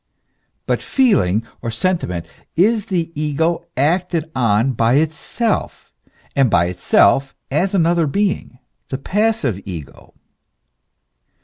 But 0.65 0.81
feeling 0.81 1.43
or 1.61 1.69
sentiment 1.69 2.25
is 2.55 2.85
the 2.85 3.11
ego 3.13 3.63
acted 3.77 4.31
on 4.35 4.71
by 4.71 4.95
itself, 4.95 5.93
and 6.35 6.49
by 6.49 6.65
itself 6.65 7.35
as 7.51 7.75
another 7.75 8.07
being, 8.07 8.57
the 8.89 8.97
passive 8.97 9.61
ego. 9.63 10.15